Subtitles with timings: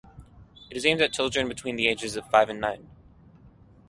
[0.71, 2.89] It is aimed at children between the ages of five and nine.